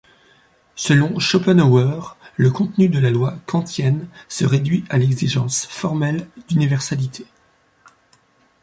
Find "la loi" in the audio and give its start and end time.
2.97-3.35